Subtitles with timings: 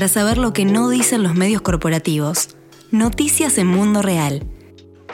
[0.00, 2.56] Para saber lo que no dicen los medios corporativos.
[2.90, 4.42] Noticias en Mundo Real.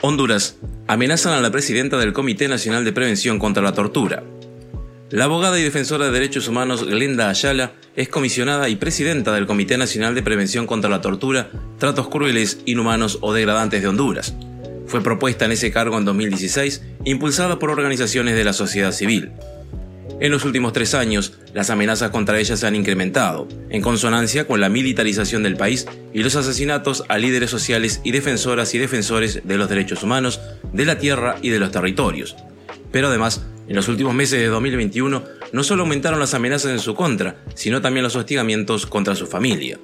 [0.01, 0.55] Honduras.
[0.87, 4.23] Amenazan a la presidenta del Comité Nacional de Prevención contra la Tortura.
[5.09, 9.77] La abogada y defensora de derechos humanos Glenda Ayala es comisionada y presidenta del Comité
[9.77, 11.49] Nacional de Prevención contra la Tortura,
[11.79, 14.35] Tratos Crueles, Inhumanos o Degradantes de Honduras.
[14.85, 19.33] Fue propuesta en ese cargo en 2016, impulsada por organizaciones de la sociedad civil.
[20.19, 24.59] En los últimos tres años, las amenazas contra ella se han incrementado, en consonancia con
[24.59, 29.57] la militarización del país y los asesinatos a líderes sociales y defensoras y defensores de
[29.57, 30.39] los derechos humanos,
[30.73, 32.35] de la tierra y de los territorios.
[32.91, 36.95] Pero además, en los últimos meses de 2021, no solo aumentaron las amenazas en su
[36.95, 39.77] contra, sino también los hostigamientos contra su familia.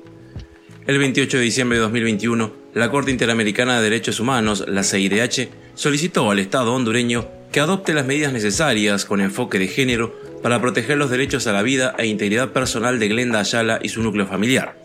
[0.88, 6.32] El 28 de diciembre de 2021, la Corte Interamericana de Derechos Humanos, la CIDH, solicitó
[6.32, 11.10] al Estado hondureño que adopte las medidas necesarias con enfoque de género para proteger los
[11.10, 14.76] derechos a la vida e integridad personal de Glenda Ayala y su núcleo familiar.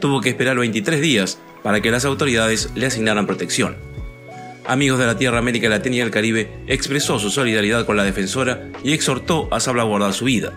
[0.00, 3.76] Tuvo que esperar 23 días para que las autoridades le asignaran protección.
[4.66, 8.68] Amigos de la Tierra América Latina y el Caribe expresó su solidaridad con la defensora
[8.82, 10.52] y exhortó a salvaguardar su vida.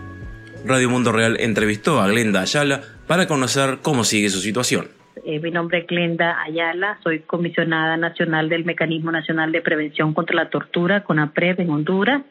[0.64, 4.88] Radio Mundo Real entrevistó a Glenda Ayala para conocer cómo sigue su situación.
[5.24, 10.34] Eh, mi nombre es Glenda Ayala, soy comisionada nacional del Mecanismo Nacional de Prevención contra
[10.34, 12.22] la Tortura, CONAPREP, en Honduras,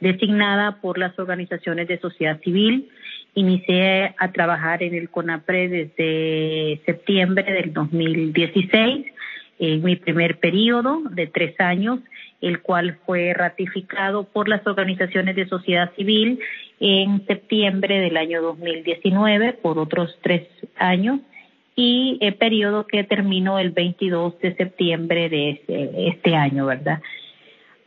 [0.00, 2.88] designada por las organizaciones de sociedad civil.
[3.34, 9.06] Inicié a trabajar en el CONAPREP desde septiembre del 2016,
[9.60, 12.00] en mi primer periodo de tres años,
[12.40, 16.40] el cual fue ratificado por las organizaciones de sociedad civil
[16.80, 21.20] en septiembre del año 2019 por otros tres años
[21.76, 25.62] y el periodo que terminó el 22 de septiembre de
[26.08, 27.00] este año, ¿verdad?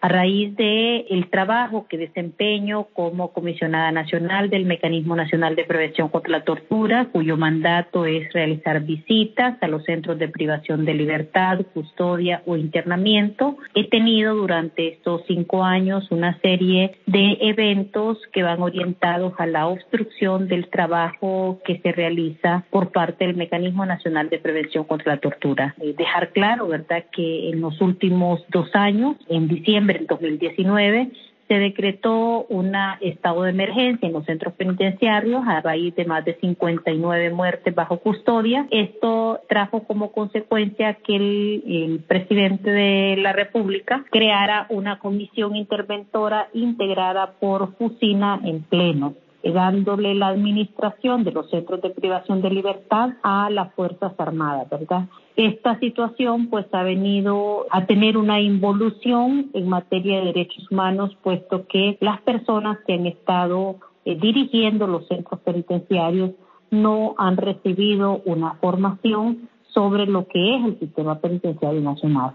[0.04, 6.09] A raíz de el trabajo que desempeño como comisionada nacional del Mecanismo Nacional de Prevención
[6.09, 11.62] contra la Tortura, cuyo mandato es realizar visitas a los centros de privación de libertad,
[11.74, 18.62] custodia o internamiento, he tenido durante estos cinco años una serie de eventos que van
[18.62, 24.40] orientados a la obstrucción del trabajo que se realiza por parte del Mecanismo Nacional de
[24.40, 25.75] Prevención contra la Tortura.
[25.80, 31.12] Eh, dejar claro, ¿verdad?, que en los últimos dos años, en diciembre en 2019
[31.48, 36.36] se decretó un estado de emergencia en los centros penitenciarios a raíz de más de
[36.36, 38.66] 59 muertes bajo custodia.
[38.72, 46.48] Esto trajo como consecuencia que el, el, presidente de la República creara una comisión interventora
[46.53, 49.16] integrada por Fusina en pleno
[49.52, 55.08] dándole la administración de los centros de privación de libertad a las Fuerzas Armadas, ¿verdad?
[55.36, 61.68] Esta situación pues ha venido a tener una involución en materia de derechos humanos, puesto
[61.68, 66.32] que las personas que han estado eh, dirigiendo los centros penitenciarios
[66.72, 72.34] no han recibido una formación sobre lo que es el sistema penitenciario nacional.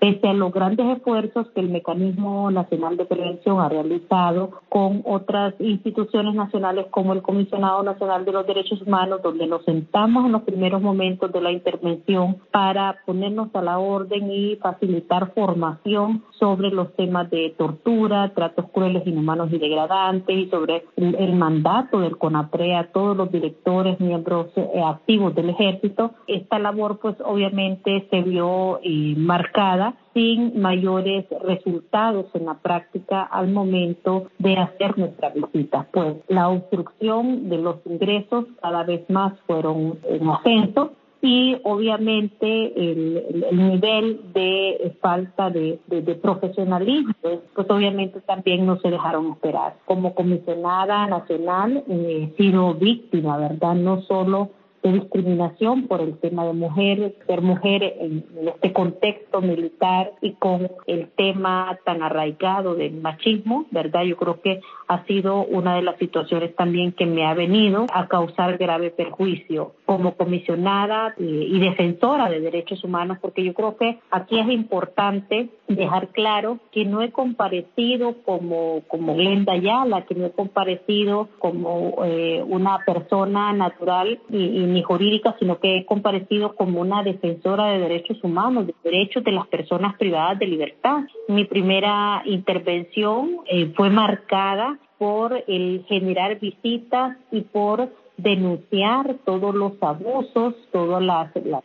[0.00, 5.54] Pese a los grandes esfuerzos que el Mecanismo Nacional de Prevención ha realizado con otras
[5.58, 10.42] instituciones nacionales como el Comisionado Nacional de los Derechos Humanos, donde nos sentamos en los
[10.42, 16.94] primeros momentos de la intervención para ponernos a la orden y facilitar formación sobre los
[16.94, 22.92] temas de tortura, tratos crueles, inhumanos y degradantes y sobre el, mandato del CONAPRE a
[22.92, 26.12] todos los directores, miembros eh, activos del ejército.
[26.26, 33.48] Esta labor pues obviamente se vio eh, marcada sin mayores resultados en la práctica al
[33.48, 35.86] momento de hacer nuestra visita.
[35.92, 43.44] Pues la obstrucción de los ingresos cada vez más fueron en ascenso y obviamente el,
[43.52, 45.80] nivel de falta de,
[46.22, 47.14] profesionalismo,
[47.54, 49.76] pues obviamente también no se dejaron esperar.
[49.84, 53.74] Como comisionada nacional he sido víctima, ¿verdad?
[53.74, 54.50] No solo
[54.82, 58.24] de discriminación por el tema de mujeres, ser mujer en,
[58.54, 64.02] este contexto militar y con el tema tan arraigado del machismo, ¿verdad?
[64.04, 68.06] Yo creo que ha sido una de las situaciones también que me ha venido a
[68.08, 74.38] causar grave perjuicio como comisionada y, defensora de derechos humanos, porque yo creo que aquí
[74.38, 80.30] es importante dejar claro que no he comparecido como, como Glenda Ayala, que no he
[80.30, 87.02] comparecido como eh, una persona natural y ni jurídica, sino que he comparecido como una
[87.02, 91.04] defensora de derechos humanos, de derechos de las personas privadas de libertad.
[91.28, 97.88] Mi primera intervención eh, fue marcada por el generar visitas y por
[98.18, 101.02] denunciar todos los abusos, todos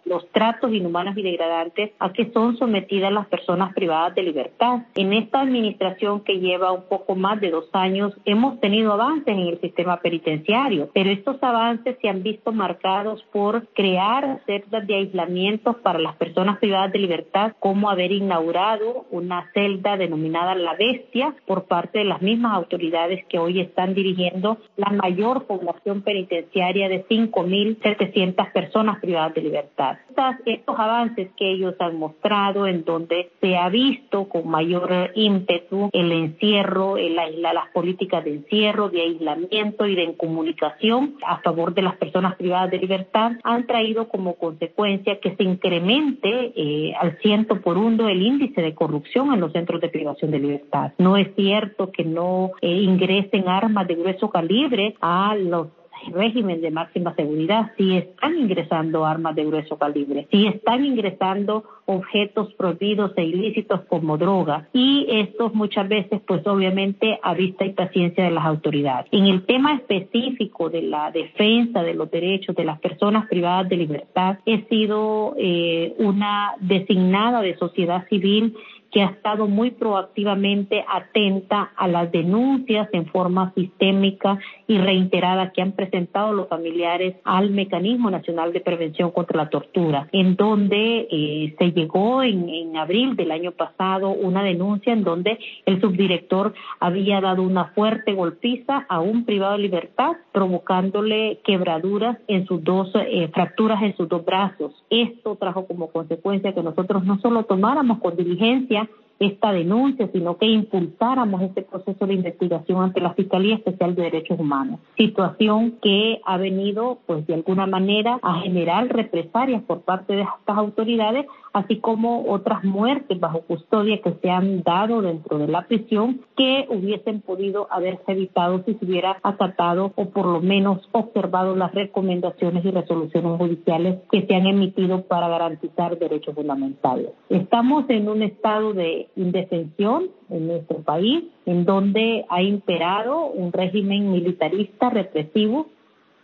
[0.06, 4.84] los tratos inhumanos y degradantes a que son sometidas las personas privadas de libertad.
[4.96, 9.40] En esta administración que lleva un poco más de dos años hemos tenido avances en
[9.40, 15.74] el sistema penitenciario, pero estos avances se han visto marcados por crear celdas de aislamiento
[15.82, 21.66] para las personas privadas de libertad, como haber inaugurado una celda denominada La Bestia por
[21.66, 28.52] parte de las mismas autoridades que hoy están dirigiendo la mayor población penitenciaria de 5.700
[28.52, 29.98] personas privadas de libertad.
[30.46, 36.12] estos avances que ellos han mostrado, en donde se ha visto con mayor ímpetu el
[36.12, 41.96] encierro, el las políticas de encierro, de aislamiento y de incomunicación a favor de las
[41.98, 47.78] personas privadas de libertad, han traído como consecuencia que se incremente eh, al ciento por
[47.78, 50.94] uno el índice de corrupción en los centros de privación de libertad.
[50.98, 55.68] No es cierto que no eh, ingresen armas de grueso calibre a los
[56.12, 62.54] régimen de máxima seguridad, si están ingresando armas de grueso calibre, si están ingresando objetos
[62.54, 68.24] prohibidos e ilícitos como droga y estos muchas veces pues obviamente a vista y paciencia
[68.24, 69.08] de las autoridades.
[69.12, 73.78] En el tema específico de la defensa de los derechos de las personas privadas de
[73.78, 78.56] libertad, he sido eh, una designada de sociedad civil
[78.94, 84.38] que ha estado muy proactivamente atenta a las denuncias en forma sistémica
[84.68, 90.08] y reiterada que han presentado los familiares al Mecanismo Nacional de Prevención contra la Tortura,
[90.12, 95.40] en donde eh, se llegó en, en abril del año pasado una denuncia en donde
[95.66, 102.46] el subdirector había dado una fuerte golpiza a un privado de libertad, provocándole quebraduras en
[102.46, 104.72] sus dos, eh, fracturas en sus dos brazos.
[104.92, 108.83] Esto trajo como consecuencia que nosotros no solo tomáramos con diligencia
[109.20, 114.40] esta denuncia, sino que impulsáramos este proceso de investigación ante la Fiscalía Especial de Derechos
[114.40, 114.80] Humanos.
[114.98, 120.58] Situación que ha venido, pues de alguna manera, a generar represalias por parte de estas
[120.58, 126.22] autoridades, así como otras muertes bajo custodia que se han dado dentro de la prisión
[126.36, 131.74] que hubiesen podido haberse evitado si se hubiera acatado o por lo menos observado las
[131.74, 137.10] recomendaciones y resoluciones judiciales que se han emitido para garantizar derechos fundamentales.
[137.30, 144.12] Estamos en un estado de indefensión en nuestro país, en donde ha imperado un régimen
[144.12, 145.68] militarista represivo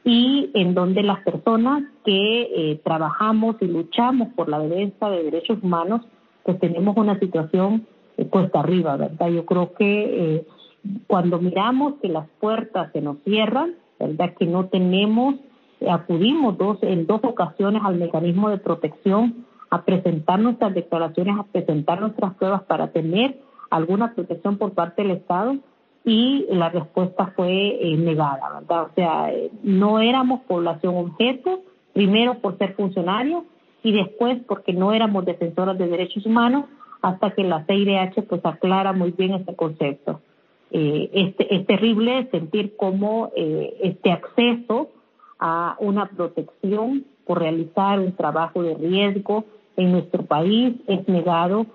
[0.04, 5.60] y en donde las personas que eh, trabajamos y luchamos por la defensa de derechos
[5.62, 6.02] humanos,
[6.44, 7.86] pues tenemos una situación
[8.18, 9.30] eh, cuesta arriba, ¿verdad?
[9.30, 10.48] Yo creo que eh,
[11.08, 14.34] cuando miramos que las puertas se nos cierran, ¿verdad?
[14.38, 15.36] Que no tenemos,
[15.88, 22.02] acudimos dos, en dos ocasiones al mecanismo de protección a presentar nuestras declaraciones, a presentar
[22.02, 23.38] nuestras pruebas para tener
[23.70, 25.58] alguna protección por parte del Estado
[26.06, 28.84] y la respuesta fue eh, negada, ¿verdad?
[28.84, 31.62] O sea, eh, no éramos población objeto,
[31.94, 33.44] primero por ser funcionarios
[33.84, 36.66] y después porque no éramos defensoras de derechos humanos
[37.02, 40.22] hasta que la CIDH pues aclara muy bien este concepto.
[40.72, 44.90] Eh, este, es terrible sentir cómo este acceso
[45.40, 49.46] a una protección por realizar un trabajo de riesgo
[49.78, 51.66] en nuestro país es negado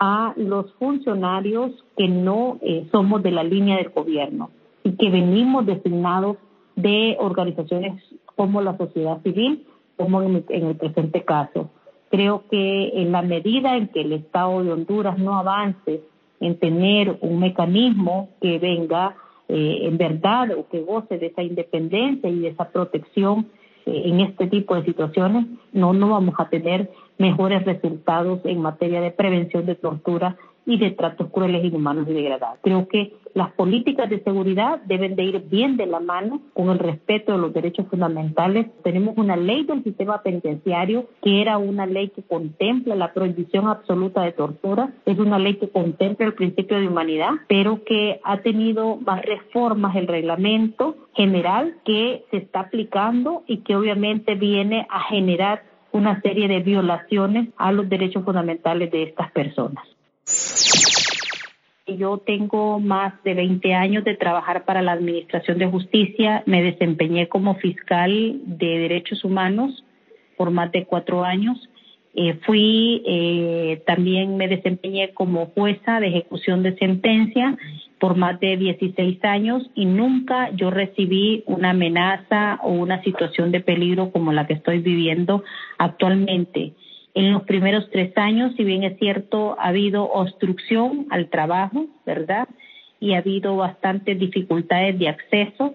[0.00, 4.50] a los funcionarios que no eh, somos de la línea del gobierno
[4.82, 6.38] y que venimos designados
[6.74, 8.02] de organizaciones
[8.34, 9.66] como la sociedad civil,
[9.98, 11.70] como en, el presente caso.
[12.10, 16.00] Creo que en la medida en que el Estado de Honduras no avance
[16.40, 19.14] en tener un mecanismo que venga
[19.48, 23.48] eh, en verdad o que goce de esa independencia y de esa protección
[23.92, 29.10] en este tipo de situaciones, no, no vamos a tener mejores resultados en materia de
[29.10, 30.36] prevención de tortura
[30.66, 32.58] y de tratos crueles, inhumanos y degradados.
[32.62, 36.78] Creo que las políticas de seguridad deben de ir bien de la mano con el
[36.78, 38.66] respeto de los derechos fundamentales.
[38.82, 44.22] Tenemos una ley del sistema penitenciario que era una ley que contempla la prohibición absoluta
[44.22, 48.96] de tortura, es una ley que contempla el principio de humanidad, pero que ha tenido
[48.96, 55.62] más reformas el reglamento general que se está aplicando y que obviamente viene a generar
[55.92, 59.84] una serie de violaciones a los derechos fundamentales de estas personas.
[61.86, 66.42] Yo tengo más de 20 años de trabajar para la Administración de Justicia.
[66.46, 69.84] Me desempeñé como fiscal de derechos humanos
[70.36, 71.58] por más de cuatro años.
[72.14, 77.56] Eh, fui, eh, también me desempeñé como jueza de ejecución de sentencia
[78.00, 83.60] por más de 16 años y nunca yo recibí una amenaza o una situación de
[83.60, 85.44] peligro como la que estoy viviendo
[85.78, 86.72] actualmente.
[87.14, 92.48] En los primeros tres años, si bien es cierto, ha habido obstrucción al trabajo, ¿verdad?
[93.00, 95.74] Y ha habido bastantes dificultades de acceso.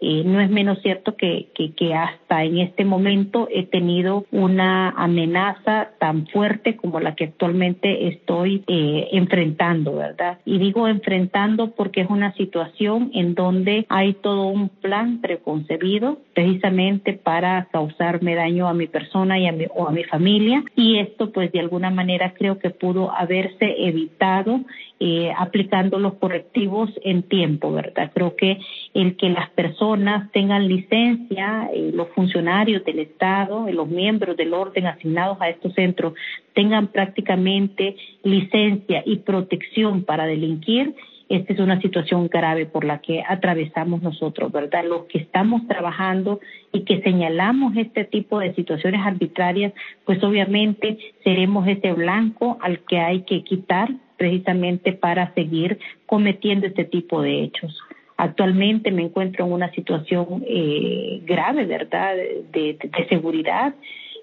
[0.00, 5.90] Eh, no es menos cierto que, que, hasta en este momento he tenido una amenaza
[5.98, 10.38] tan fuerte como la que actualmente estoy eh, enfrentando, ¿verdad?
[10.44, 17.14] Y digo enfrentando porque es una situación en donde hay todo un plan preconcebido precisamente
[17.14, 21.32] para causarme daño a mi persona y a mi, o a mi familia y esto
[21.32, 24.60] pues de alguna manera creo que pudo haberse evitado
[24.98, 28.10] eh, aplicando los correctivos en tiempo, ¿verdad?
[28.14, 28.58] Creo que
[28.94, 34.86] el que las personas tengan licencia, eh, los funcionarios del Estado, los miembros del orden
[34.86, 36.14] asignados a estos centros
[36.54, 40.94] tengan prácticamente licencia y protección para delinquir,
[41.28, 44.84] esta es una situación grave por la que atravesamos nosotros, ¿verdad?
[44.84, 46.40] Los que estamos trabajando
[46.72, 49.72] y que señalamos este tipo de situaciones arbitrarias,
[50.04, 56.84] pues obviamente seremos ese blanco al que hay que quitar precisamente para seguir cometiendo este
[56.84, 57.78] tipo de hechos.
[58.16, 62.14] Actualmente me encuentro en una situación eh, grave, ¿verdad?,
[62.50, 62.78] de,
[63.10, 63.74] seguridad,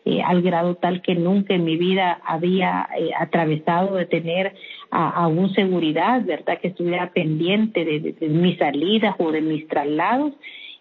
[0.05, 4.55] eh, al grado tal que nunca en mi vida había eh, atravesado de tener
[4.89, 10.33] a, seguridad, ¿verdad?, que estuviera pendiente de, mis salidas o de mis traslados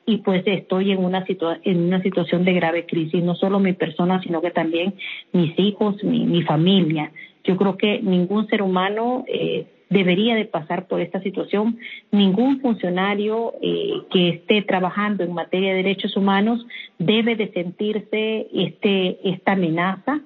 [0.04, 1.24] y pues estoy en una,
[1.64, 4.94] en una situación de grave crisis, no solo mi persona, sino que también
[5.32, 7.12] mis hijos, mi familia.
[7.44, 11.78] Yo creo que ningún ser humano eh, debería de pasar por esta situación.
[12.10, 16.66] Ningún funcionario eh, que esté trabajando en materia de derechos humanos
[16.98, 20.20] debe de sentirse este, esta amenaza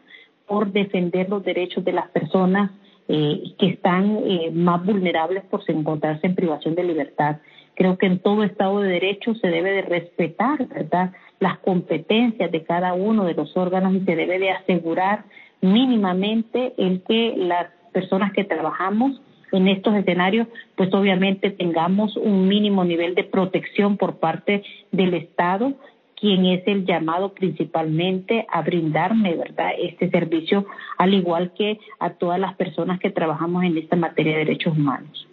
[0.46, 2.70] por defender los derechos de las personas
[3.08, 7.36] eh, que están eh, más vulnerables por encontrarse en privación de libertad.
[7.74, 12.64] Creo que en todo Estado de Derecho se debe de respetar, ¿verdad?, las competencias de
[12.64, 15.24] cada uno de los órganos y se debe de asegurar
[15.72, 19.20] mínimamente el que las personas que trabajamos
[19.52, 25.74] en estos escenarios, pues obviamente tengamos un mínimo nivel de protección por parte del Estado,
[26.18, 30.66] quien es el llamado principalmente a brindarme, ¿verdad?, este servicio,
[30.98, 35.26] al igual que a todas las personas que trabajamos en esta materia de derechos humanos.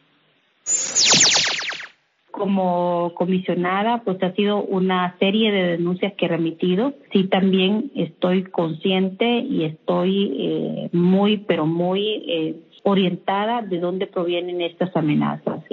[2.34, 6.94] Como comisionada, pues ha sido una serie de denuncias que he remitido.
[7.12, 14.62] Sí, también estoy consciente y estoy eh, muy, pero muy eh, orientada de dónde provienen
[14.62, 15.64] estas amenazas.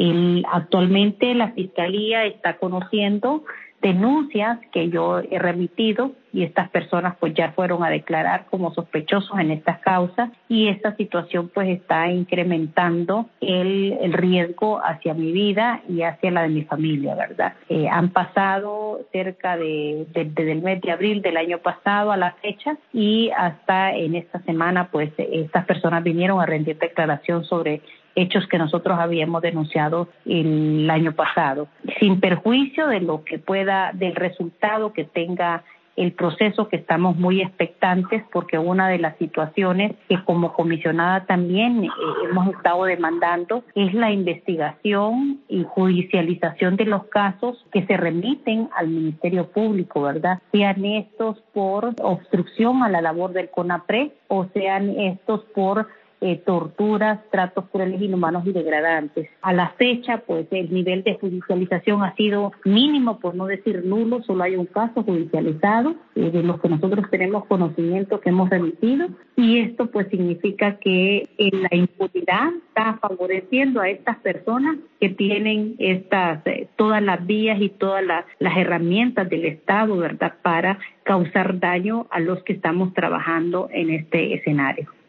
[0.52, 3.43] actualmente la Fiscalía está conociendo
[3.82, 9.38] denuncias que yo he remitido y estas personas pues ya fueron a declarar como sospechosos
[9.38, 15.82] en estas causas y esta situación pues está incrementando el, el riesgo hacia mi vida
[15.88, 17.54] y hacia la de mi familia, ¿verdad?
[17.68, 22.32] Eh, han pasado cerca de, desde el mes de abril del año pasado a la
[22.42, 27.80] fecha y hasta en esta semana pues estas personas vinieron a rendir declaración sobre
[28.14, 34.14] hechos que nosotros habíamos denunciado el año pasado, sin perjuicio de lo que pueda, del
[34.14, 35.64] resultado que tenga
[35.97, 41.85] el proceso que estamos muy expectantes porque una de las situaciones que como comisionada también
[41.85, 41.88] eh,
[42.29, 48.88] hemos estado demandando es la investigación y judicialización de los casos que se remiten al
[48.88, 50.38] Ministerio Público, ¿verdad?
[50.52, 55.88] Sean estos por obstrucción a la labor del CONAPRE o sean estos por
[56.23, 59.31] eh, torturas, tratos crueles, inhumanos y degradantes.
[59.41, 64.23] A la fecha, pues el nivel de judicialización ha sido mínimo, por no decir nulo,
[64.25, 69.09] solo hay un caso judicializado eh, de los que nosotros tenemos conocimiento que hemos remitido
[69.35, 75.77] y esto pues significa que eh, la impunidad está favoreciendo a estas personas que tienen
[75.79, 76.45] estas
[76.77, 82.21] todas las vías y todas las, las herramientas del Estado, ¿verdad?, para causar daño a
[82.21, 85.00] los que estamos trabajando en este escenario.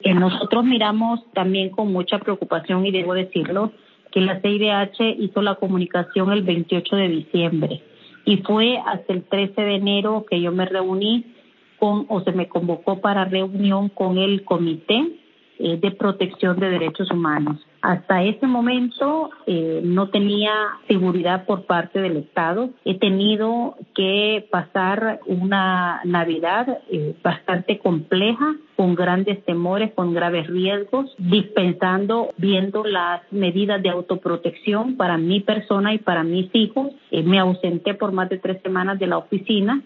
[0.00, 3.72] Eh, nosotros miramos también con mucha preocupación, y debo decirlo,
[4.10, 7.82] que la CIDH hizo la comunicación el 28 de diciembre
[8.24, 11.34] y fue hasta el 13 de enero que yo me reuní
[11.78, 15.16] con o se me convocó para reunión con el comité
[15.58, 17.58] eh, de protección de derechos humanos.
[17.82, 20.52] Hasta ese momento eh, no tenía
[20.86, 22.70] seguridad por parte del Estado.
[22.84, 31.14] He tenido que pasar una Navidad eh, bastante compleja, con grandes temores, con graves riesgos,
[31.18, 36.88] dispensando, viendo las medidas de autoprotección para mi persona y para mis hijos.
[37.10, 39.82] me ausenté por más de tres semanas de la oficina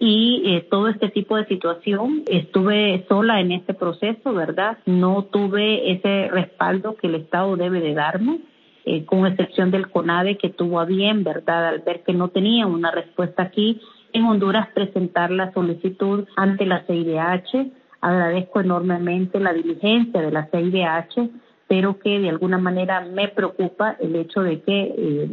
[0.00, 2.22] y eh, todo este tipo de situación.
[2.26, 4.78] Estuve sola en este proceso, ¿verdad?
[4.86, 8.40] No tuve ese respaldo que el Estado debe de darme.
[8.88, 11.66] Eh, con excepción del CONADE que tuvo a bien, ¿verdad?
[11.66, 13.80] Al ver que no tenía una respuesta aquí
[14.12, 17.72] en Honduras, presentar la solicitud ante la CIDH.
[18.00, 21.28] Agradezco enormemente la diligencia de la CIDH
[21.68, 25.28] pero que de alguna manera me preocupa el hecho de que eh,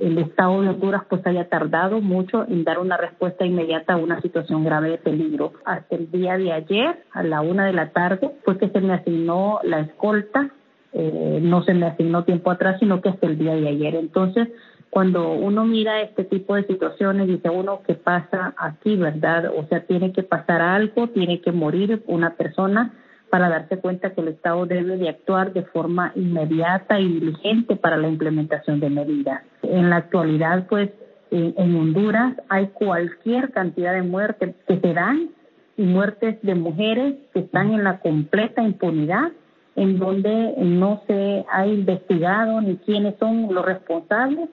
[0.00, 4.20] el Estado de Honduras pues haya tardado mucho en dar una respuesta inmediata a una
[4.20, 5.54] situación grave de peligro.
[5.64, 8.92] Hasta el día de ayer, a la una de la tarde, fue que se me
[8.92, 10.50] asignó la escolta,
[10.92, 13.94] eh, no se me asignó tiempo atrás, sino que hasta el día de ayer.
[13.94, 14.48] Entonces,
[14.90, 19.52] cuando uno mira este tipo de situaciones, dice uno, ¿qué pasa aquí, verdad?
[19.56, 22.92] O sea, tiene que pasar algo, tiene que morir una persona
[23.30, 27.96] para darse cuenta que el Estado debe de actuar de forma inmediata y diligente para
[27.96, 29.42] la implementación de medidas.
[29.62, 30.90] En la actualidad, pues,
[31.30, 35.30] en, Honduras hay cualquier cantidad de muertes que se dan
[35.76, 39.32] y muertes de mujeres que están en la completa impunidad,
[39.76, 44.48] en donde no se ha investigado ni quiénes son los responsables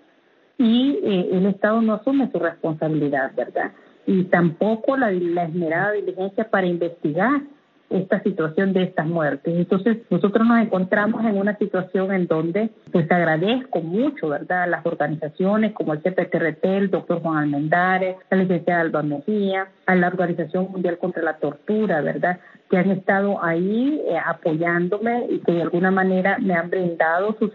[0.58, 3.72] y eh, el Estado no asume su responsabilidad, ¿verdad?
[4.06, 7.42] Y tampoco la, la esmerada diligencia para investigar
[7.90, 9.54] esta situación de estas muertes.
[9.56, 14.86] Entonces, nosotros nos encontramos en una situación en donde, pues agradezco mucho, ¿verdad?, a las
[14.86, 20.72] organizaciones como el CPTRT, el doctor Juan Almendares, la licenciada Alba Mejía, a la Organización
[20.72, 22.40] Mundial contra la Tortura, ¿verdad?,
[22.70, 27.52] que han estado ahí eh, apoyándome y que de alguna manera me han brindado su,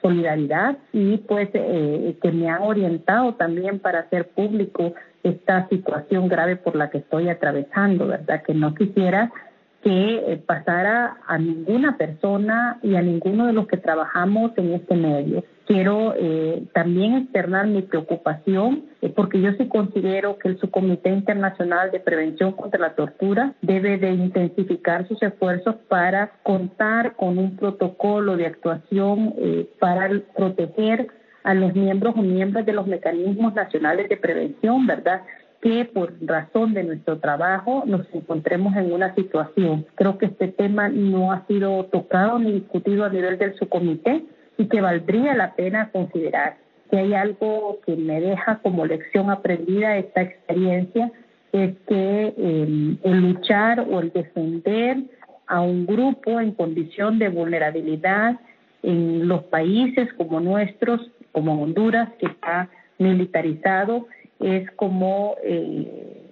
[0.00, 4.94] solidaridad y pues eh, que me han orientado también para hacer público
[5.24, 8.42] esta situación grave por la que estoy atravesando, ¿verdad?
[8.42, 9.32] Que no quisiera
[9.84, 14.96] que eh, pasara a ninguna persona y a ninguno de los que trabajamos en este
[14.96, 15.44] medio.
[15.66, 21.90] Quiero eh, también externar mi preocupación eh, porque yo sí considero que el Subcomité Internacional
[21.90, 28.38] de Prevención contra la Tortura debe de intensificar sus esfuerzos para contar con un protocolo
[28.38, 29.34] de actuación
[29.78, 31.08] para proteger
[31.44, 35.22] a los miembros o miembros de los mecanismos nacionales de prevención, ¿verdad?
[35.64, 39.86] que por razón de nuestro trabajo nos encontremos en una situación.
[39.94, 44.24] Creo que este tema no ha sido tocado ni discutido a nivel del subcomité
[44.58, 46.58] y que valdría la pena considerar.
[46.90, 51.10] Si hay algo que me deja como lección aprendida esta experiencia
[51.52, 54.98] es que eh, el luchar o el defender
[55.46, 58.38] a un grupo en condición de vulnerabilidad
[58.82, 61.00] en los países como nuestros,
[61.34, 64.06] como Honduras, que está militarizado,
[64.38, 66.22] es como eh,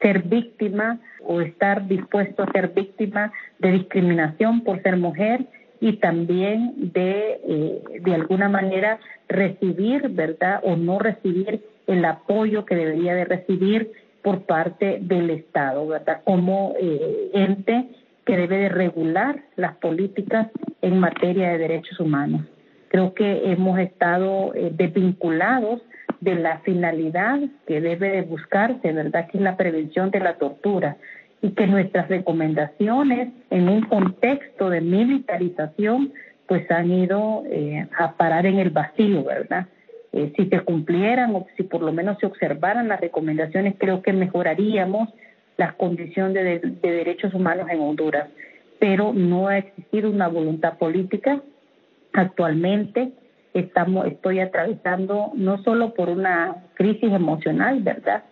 [0.00, 5.44] ser víctima o estar dispuesto a ser víctima de discriminación por ser mujer
[5.80, 10.60] y también de, eh, de alguna manera recibir, ¿verdad?
[10.64, 13.92] O no recibir el apoyo que debería de recibir
[14.22, 16.22] por parte del Estado, ¿verdad?
[16.24, 17.88] Como eh, ente
[18.24, 20.48] que debe de regular las políticas
[20.82, 22.42] en materia de derechos humanos.
[22.88, 25.82] Creo que hemos estado desvinculados
[26.20, 29.28] de la finalidad que debe de buscarse, ¿verdad?
[29.28, 30.96] Que es la prevención de la tortura
[31.40, 36.12] y que nuestras recomendaciones en un contexto de militarización
[36.46, 39.66] pues han ido eh, a parar en el vacío, ¿verdad?
[40.12, 44.12] Eh, si se cumplieran o si por lo menos se observaran las recomendaciones, creo que
[44.12, 45.10] mejoraríamos
[45.58, 48.28] las condiciones de derechos humanos en Honduras.
[48.78, 51.42] Pero no ha existido una voluntad política
[52.12, 53.12] actualmente
[53.54, 58.24] estamos, estoy atravesando no solo por una crisis emocional, ¿verdad?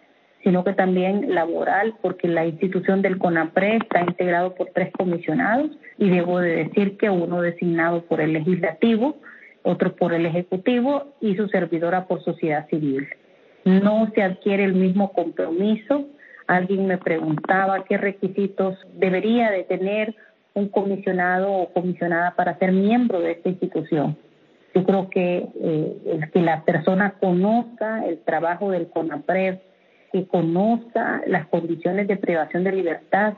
[0.46, 6.08] sino que también laboral, porque la institución del CONAPRE está integrado por tres comisionados y
[6.08, 9.16] debo de decir que uno designado por el legislativo,
[9.64, 13.08] otro por el ejecutivo y su servidora por sociedad civil.
[13.64, 16.06] No se adquiere el mismo compromiso.
[16.46, 20.14] Alguien me preguntaba qué requisitos debería de tener
[20.56, 24.16] un comisionado o comisionada para ser miembro de esta institución.
[24.74, 29.58] Yo creo que eh, que la persona conozca el trabajo del CONAPRED,
[30.12, 33.34] que conozca las condiciones de privación de libertad,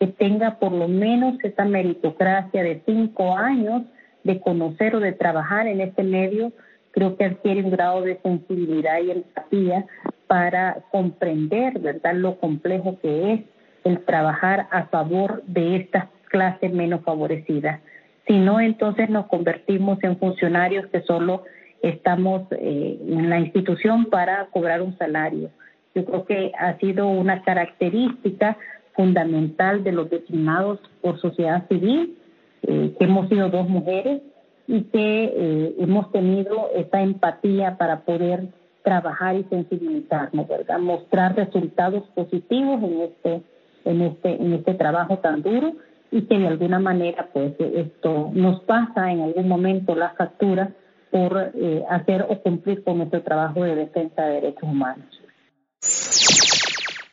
[0.00, 3.82] que tenga por lo menos esa meritocracia de cinco años
[4.24, 6.52] de conocer o de trabajar en este medio,
[6.92, 9.84] creo que adquiere un grado de sensibilidad y empatía
[10.26, 13.40] para comprender, ¿verdad?, lo complejo que es
[13.84, 17.80] el trabajar a favor de estas clases menos favorecidas.
[18.26, 21.44] Si no, entonces nos convertimos en funcionarios que solo
[21.82, 25.50] estamos eh, en la institución para cobrar un salario.
[25.94, 28.56] Yo creo que ha sido una característica
[28.94, 32.16] fundamental de los designados por sociedad civil,
[32.62, 34.22] eh, que hemos sido dos mujeres
[34.68, 38.48] y que eh, hemos tenido esa empatía para poder
[38.84, 40.78] trabajar y sensibilizarnos, ¿verdad?
[40.78, 43.42] Mostrar resultados positivos en este,
[43.84, 45.74] en este, en este trabajo tan duro
[46.12, 50.70] y que de alguna manera pues esto nos pasa en algún momento la factura
[51.10, 55.06] por eh, hacer o cumplir con nuestro trabajo de defensa de derechos humanos.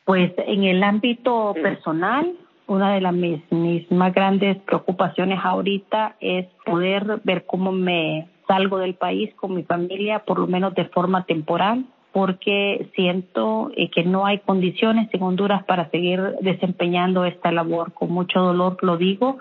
[0.05, 2.35] Pues en el ámbito personal,
[2.67, 8.77] Una de las mis, mis más grandes preocupaciones ahorita es poder ver cómo me salgo
[8.77, 14.03] del país con mi familia, por lo menos de forma temporal, porque siento eh, que
[14.03, 17.93] no hay condiciones en Honduras para seguir desempeñando esta labor.
[17.93, 19.37] Con mucho dolor lo digo,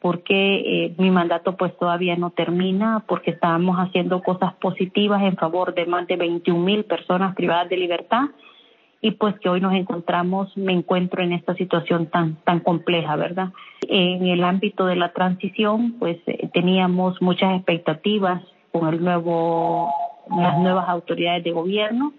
[0.00, 5.74] porque eh, mi mandato pues todavía no termina, porque estábamos haciendo cosas positivas en favor
[5.74, 8.26] de más de 21 mil personas privadas de libertad
[9.04, 13.48] y pues que hoy nos encontramos, me encuentro en esta situación tan, tan compleja, ¿verdad?
[13.88, 19.92] En el ámbito de la transición, pues eh, teníamos muchas expectativas con el nuevo
[20.28, 22.12] las nuevas autoridades de gobierno,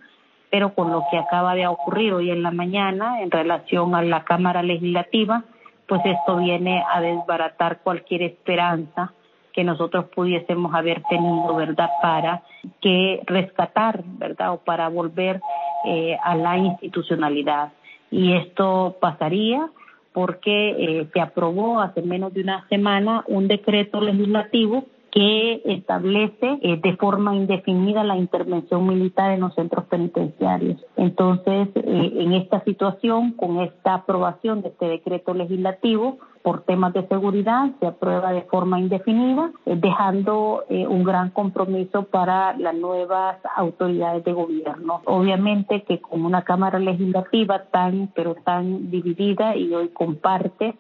[0.49, 4.23] pero con lo que acaba de ocurrir hoy en la mañana en relación a la
[4.23, 5.43] Cámara Legislativa,
[5.87, 9.13] pues esto viene a desbaratar cualquier esperanza
[9.51, 12.41] que nosotros pudiésemos haber tenido, ¿verdad?, para
[12.81, 15.41] que rescatar, ¿verdad?, o para volver
[15.85, 17.71] eh, a la institucionalidad.
[18.09, 19.69] Y esto pasaría
[20.11, 26.79] porque eh, se aprobó hace menos de una semana un decreto legislativo que establece eh,
[26.81, 30.83] de forma indefinida la intervención militar en los centros penitenciarios.
[30.97, 37.07] Entonces, eh, en esta situación, con esta aprobación de este decreto legislativo, por temas de
[37.07, 44.23] seguridad se aprueba de forma indefinida, eh, dejando un gran compromiso para las nuevas autoridades
[44.23, 45.01] de gobierno.
[45.05, 50.75] Obviamente que con una Cámara Legislativa tan, pero tan dividida y hoy comparte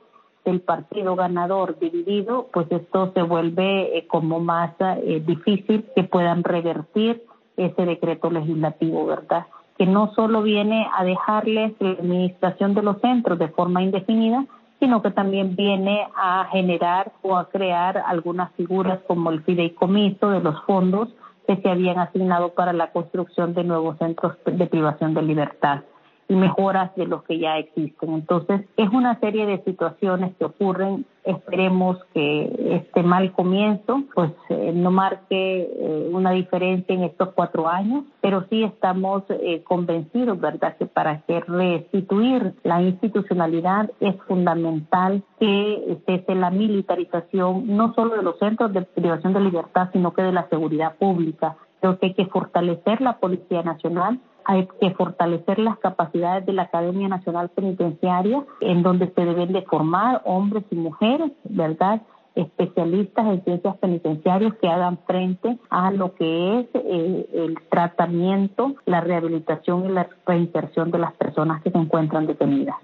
[0.45, 6.43] del partido ganador dividido, pues esto se vuelve eh, como más eh, difícil que puedan
[6.43, 7.23] revertir
[7.55, 9.45] ese decreto legislativo, ¿verdad?
[9.77, 14.45] Que no solo viene a dejarles la administración de los centros de forma indefinida,
[14.79, 20.41] sino que también viene a generar o a crear algunas figuras como el fideicomiso de
[20.41, 21.09] los fondos
[21.47, 25.83] que se habían asignado para la construcción de nuevos centros de privación de libertad
[26.33, 28.13] y mejoras de los que ya existen.
[28.13, 31.05] Entonces, es una serie de situaciones que ocurren.
[31.23, 37.69] Esperemos que este mal comienzo pues eh, no marque eh, una diferencia en estos cuatro
[37.69, 45.23] años, pero sí estamos eh, convencidos, ¿verdad?, que para que restituir la institucionalidad es fundamental
[45.39, 50.23] que cese la militarización no solo de los centros de privación de libertad, sino que
[50.23, 51.55] de la seguridad pública.
[51.79, 56.63] Creo que hay que fortalecer la Policía Nacional, hay que fortalecer las capacidades de la
[56.63, 62.01] Academia Nacional Penitenciaria, en donde se deben de formar hombres y mujeres, ¿verdad?
[62.35, 69.01] especialistas en ciencias penitenciarias que hagan frente a lo que es eh, el tratamiento, la
[69.01, 72.77] rehabilitación y la reinserción de las personas que se encuentran detenidas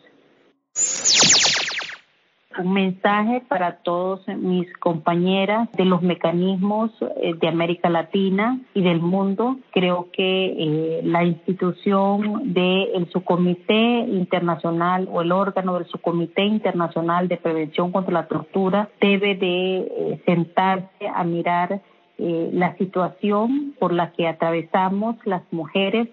[2.57, 8.99] un mensaje para todos mis compañeras de los mecanismos eh, de América Latina y del
[8.99, 9.57] mundo.
[9.71, 17.37] Creo que eh, la institución del subcomité internacional o el órgano del subcomité internacional de
[17.37, 21.81] prevención contra la tortura debe de eh, sentarse a mirar
[22.17, 26.09] la situación por la que atravesamos las mujeres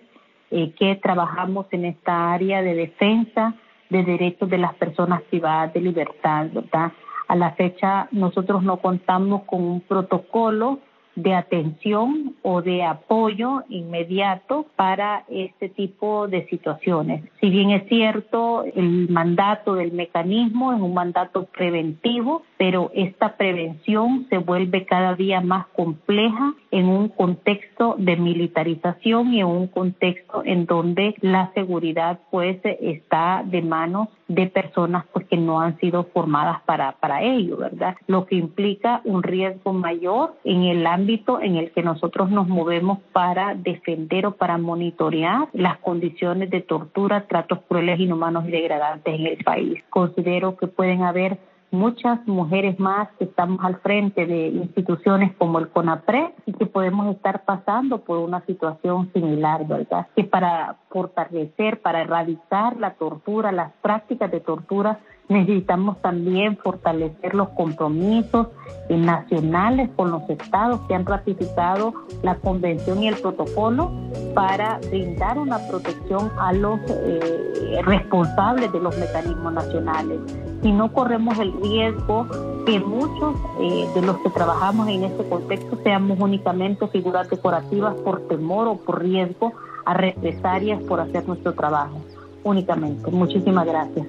[0.51, 3.57] que trabajamos en esta área de defensa
[3.91, 6.93] de derechos de las personas privadas de libertad, ¿verdad?
[7.29, 10.81] A la fecha nosotros no contamos con un protocolo
[11.17, 17.25] de atención o de apoyo inmediato para este tipo de situaciones.
[17.41, 24.27] Si bien es cierto, el mandato del mecanismo es un mandato preventivo, pero esta prevención
[24.31, 30.43] se vuelve cada día más compleja en un contexto de militarización y en un contexto
[30.45, 36.05] en donde la seguridad pues está de manos de personas pues que no han sido
[36.05, 37.97] formadas para, para ello, ¿verdad?
[38.07, 43.55] Lo que implica un riesgo mayor en el en el que nosotros nos movemos para
[43.55, 49.45] defender o para monitorear las condiciones de tortura, tratos crueles, inhumanos y degradantes en el
[49.45, 49.83] país.
[49.91, 51.39] Considero que pueden haber
[51.71, 57.15] muchas mujeres más que estamos al frente de instituciones como el CONAPRE y que podemos
[57.15, 60.07] estar pasando por una situación similar, ¿verdad?
[60.17, 67.49] Que para fortalecer, para erradicar la tortura, las prácticas de tortura, necesitamos también fortalecer los
[67.51, 68.49] compromisos
[68.89, 73.91] nacionales con los estados que han ratificado la convención y el protocolo
[74.35, 80.21] para brindar una protección a los eh, responsables de los mecanismos nacionales
[80.63, 82.27] si no corremos el riesgo
[82.67, 88.27] que muchos eh, de los que trabajamos en este contexto seamos únicamente figuras decorativas por
[88.29, 89.53] temor o por riesgo
[89.85, 92.01] a represalias por hacer nuestro trabajo.
[92.43, 93.11] Únicamente.
[93.11, 94.07] Muchísimas gracias.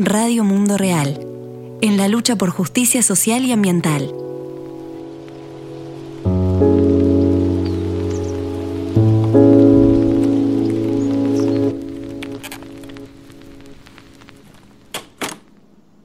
[0.00, 1.24] Radio Mundo Real.
[1.80, 4.23] En la lucha por justicia social y ambiental.